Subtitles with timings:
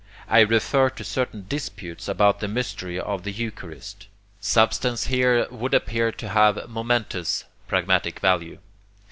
[0.27, 4.07] I refer to certain disputes about the mystery of the Eucharist.
[4.39, 8.57] Substance here would appear to have momentous pragmatic value.